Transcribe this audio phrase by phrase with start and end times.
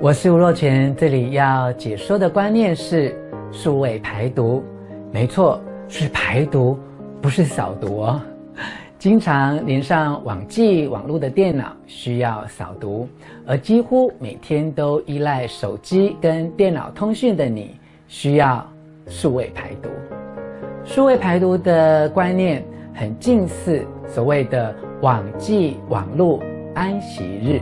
[0.00, 3.14] 我是吴若权，这里要解说的观念是
[3.50, 4.62] 数位排毒，
[5.12, 6.78] 没错，是排毒，
[7.20, 8.20] 不是扫毒哦。
[8.98, 13.08] 经常连上网际网络的电脑需要扫毒，
[13.46, 17.76] 而几乎每天都依赖手机跟电脑通讯的你，
[18.06, 18.64] 需要
[19.06, 19.88] 数位排毒。
[20.84, 26.40] 数位排毒的观念很近似所谓的网际网络
[26.74, 27.60] 安息日，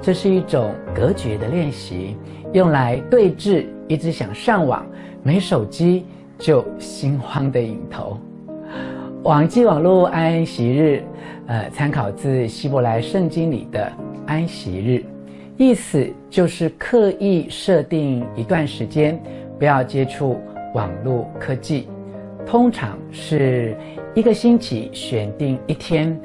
[0.00, 2.16] 这是一种隔绝的练习，
[2.52, 4.86] 用来对峙一直想上网、
[5.22, 6.04] 没手机
[6.38, 8.18] 就心慌的瘾头。
[9.24, 11.02] 网际网络安息日，
[11.46, 13.92] 呃，参考自希伯来圣经里的
[14.26, 15.04] 安息日，
[15.56, 19.20] 意思就是刻意设定一段时间，
[19.58, 20.40] 不要接触
[20.72, 21.88] 网络科技。
[22.46, 23.76] 通常是
[24.14, 26.18] 一个星期选定一天，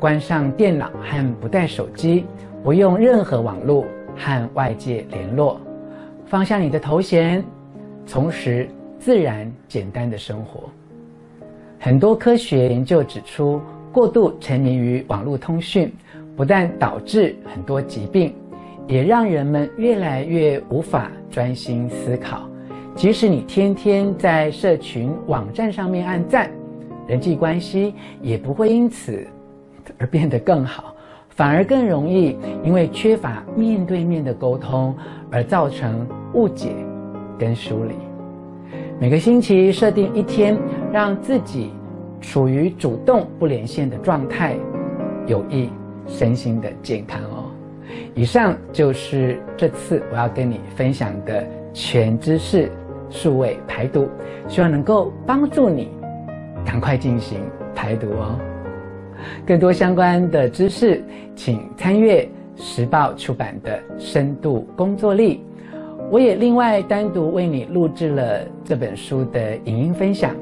[0.00, 2.24] 关上电脑和不带手机，
[2.62, 5.60] 不用任何网络和外界联络，
[6.26, 7.42] 放下你的头衔，
[8.04, 10.64] 重拾自然简单的生活。
[11.78, 13.60] 很多科学研究指出，
[13.92, 15.92] 过度沉迷于网络通讯，
[16.36, 18.34] 不但导致很多疾病，
[18.88, 22.48] 也让人们越来越无法专心思考。
[22.96, 26.50] 即使你天天在社群网站上面按赞，
[27.06, 29.24] 人际关系也不会因此
[29.96, 30.96] 而变得更好，
[31.38, 34.92] 反而更容易因为缺乏面对面的沟通
[35.30, 36.72] 而造成误解
[37.38, 37.94] 跟疏离。
[38.98, 40.58] 每个星期设定一天，
[40.92, 41.70] 让自己
[42.20, 44.56] 处于主动不连线的状态，
[45.28, 45.70] 有益
[46.08, 47.44] 身心的健康哦。
[48.16, 52.68] 以上就是这次我要跟你分享的全知识
[53.10, 54.08] 数位排毒，
[54.48, 55.88] 希望能够帮助你
[56.66, 57.38] 赶快进行
[57.76, 58.36] 排毒哦。
[59.46, 61.02] 更多相关的知识，
[61.34, 65.36] 请参阅时报出版的《深度工作力》。
[66.10, 70.34] 我也另外单独为你录制了这本书的影音分享。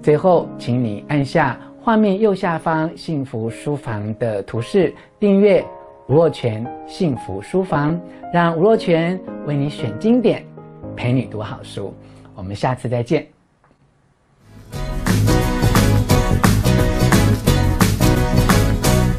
[0.00, 5.64] 最后，请你按下画面右下方“幸福书房”的图示，订阅
[6.06, 8.00] 吴若权幸福书房，
[8.32, 10.44] 让吴若权为你选经典，
[10.94, 11.92] 陪你读好书。
[12.36, 13.37] 我们下次再见。